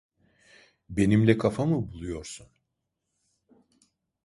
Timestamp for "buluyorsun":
1.91-2.47